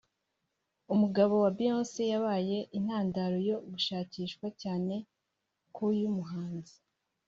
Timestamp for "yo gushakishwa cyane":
3.49-4.95